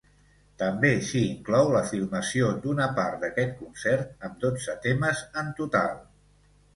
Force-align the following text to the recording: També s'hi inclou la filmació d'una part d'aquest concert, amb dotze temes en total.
També 0.59 0.89
s'hi 1.09 1.19
inclou 1.25 1.67
la 1.75 1.81
filmació 1.89 2.47
d'una 2.63 2.87
part 2.99 3.19
d'aquest 3.25 3.53
concert, 3.59 4.15
amb 4.29 4.39
dotze 4.47 4.75
temes 4.87 5.21
en 5.43 5.53
total. 5.61 5.93